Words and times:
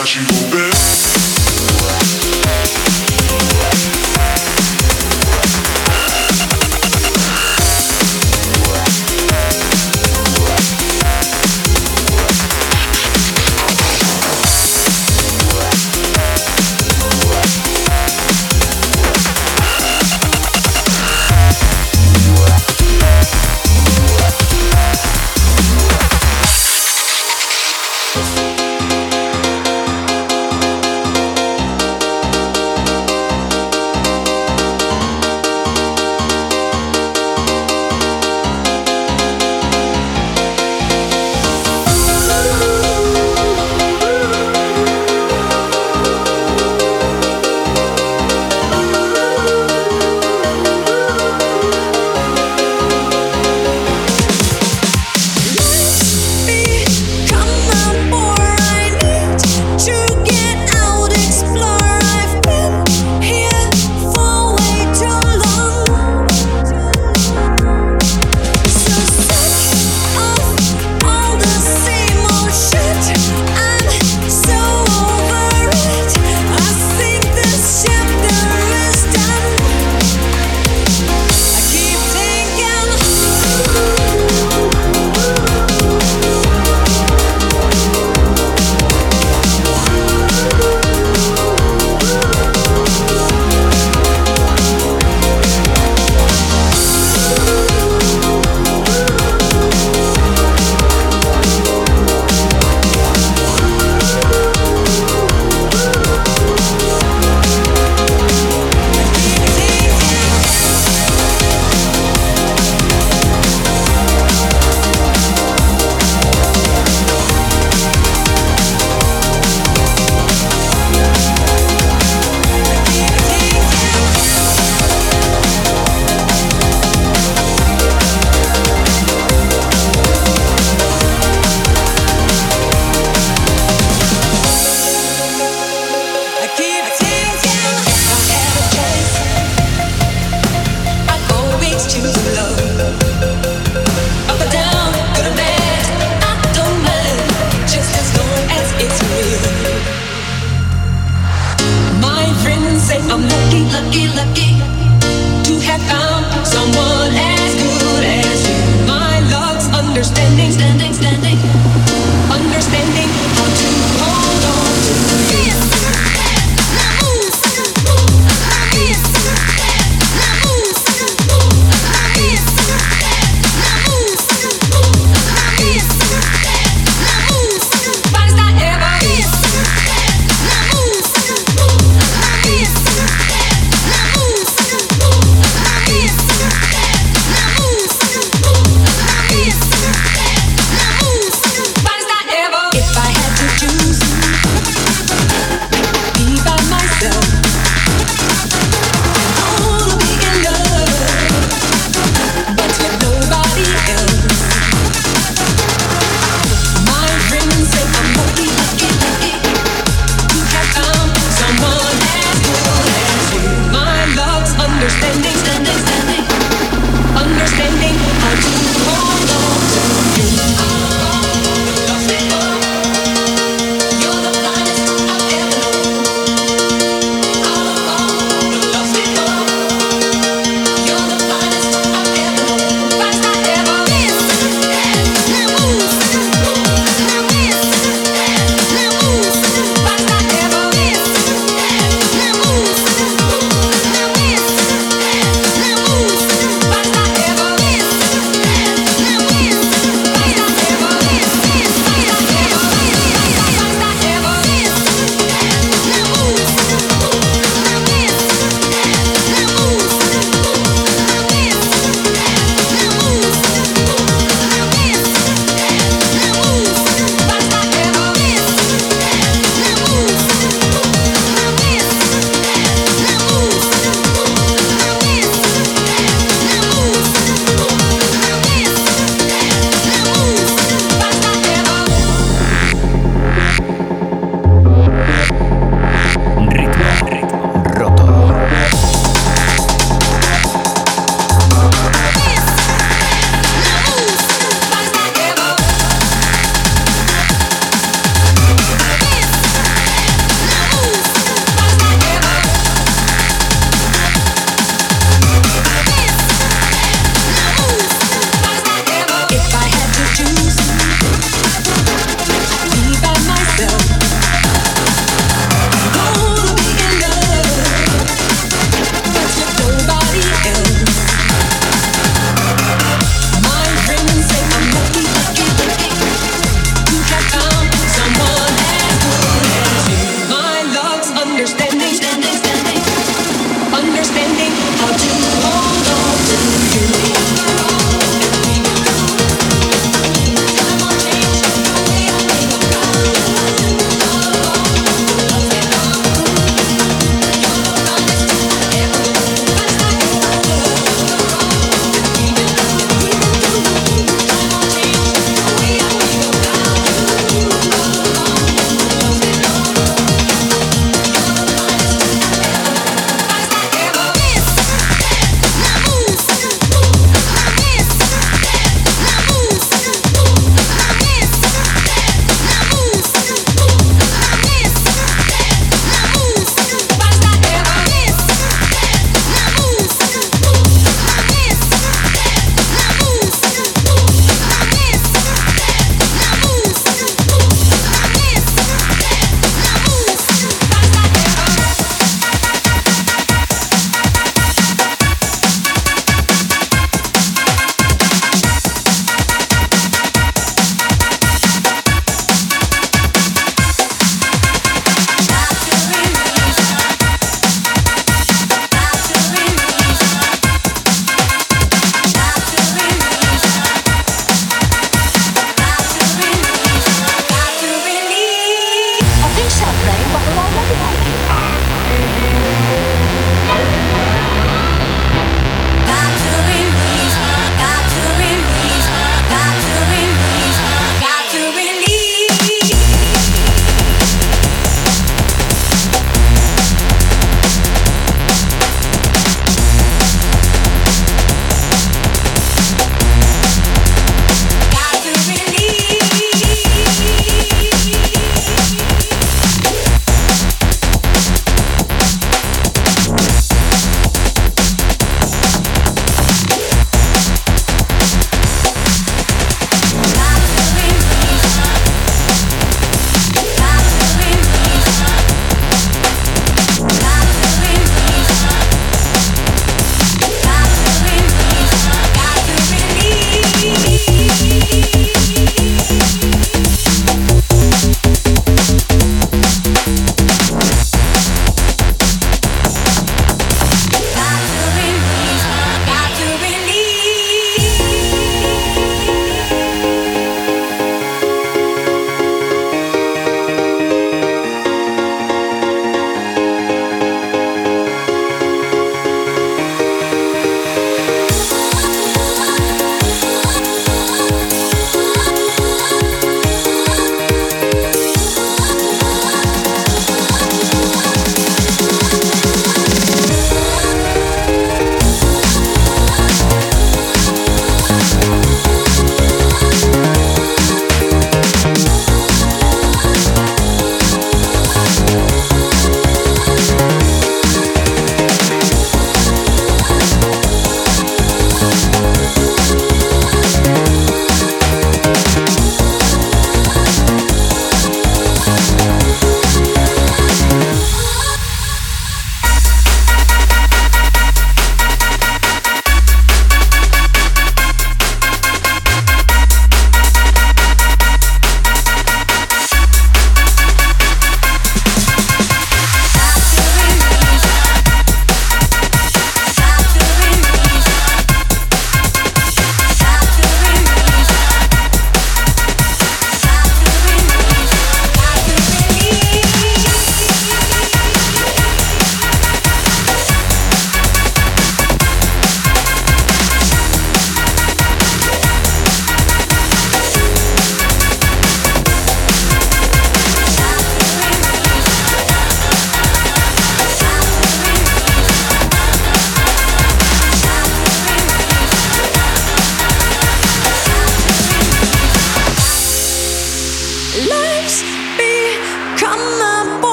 that 0.00 0.16
you 0.16 0.22
go 0.26 0.50
back. 0.50 1.19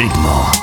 Ritmo 0.00 0.59